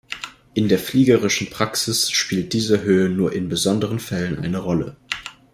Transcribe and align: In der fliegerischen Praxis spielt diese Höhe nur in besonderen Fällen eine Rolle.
In 0.55 0.67
der 0.67 0.79
fliegerischen 0.79 1.51
Praxis 1.51 2.09
spielt 2.09 2.53
diese 2.53 2.81
Höhe 2.81 3.07
nur 3.07 3.33
in 3.33 3.49
besonderen 3.49 3.99
Fällen 3.99 4.39
eine 4.39 4.57
Rolle. 4.57 4.95